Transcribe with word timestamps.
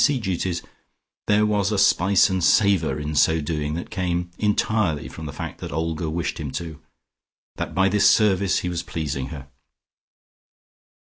D. 0.01 0.03
C. 0.15 0.19
duties, 0.19 0.63
there 1.27 1.45
was 1.45 1.71
a 1.71 1.77
spice 1.77 2.27
and 2.27 2.43
savour 2.43 2.99
in 2.99 3.13
so 3.13 3.39
doing 3.39 3.75
that 3.75 3.91
came 3.91 4.31
entirely 4.39 5.07
from 5.07 5.27
the 5.27 5.31
fact 5.31 5.59
that 5.61 5.71
Olga 5.71 6.09
wished 6.09 6.39
him 6.39 6.49
to, 6.53 6.81
that 7.57 7.75
by 7.75 7.87
this 7.87 8.09
service 8.09 8.61
he 8.61 8.67
was 8.69 8.81
pleasing 8.81 9.27
her. 9.27 9.47